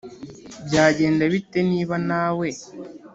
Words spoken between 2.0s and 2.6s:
nawe